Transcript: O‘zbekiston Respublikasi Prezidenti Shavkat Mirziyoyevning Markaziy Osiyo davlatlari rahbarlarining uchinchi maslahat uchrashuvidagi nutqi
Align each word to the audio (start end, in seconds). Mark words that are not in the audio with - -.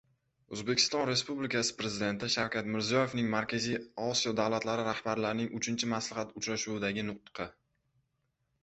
O‘zbekiston 0.55 1.03
Respublikasi 1.09 1.75
Prezidenti 1.81 2.29
Shavkat 2.37 2.69
Mirziyoyevning 2.77 3.29
Markaziy 3.35 3.77
Osiyo 4.07 4.35
davlatlari 4.41 4.87
rahbarlarining 4.89 5.55
uchinchi 5.61 5.93
maslahat 5.95 6.35
uchrashuvidagi 6.43 7.07
nutqi 7.13 7.51